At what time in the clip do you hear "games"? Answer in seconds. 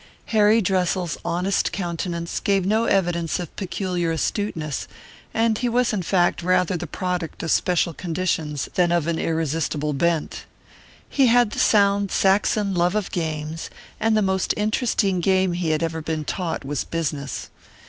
13.11-13.69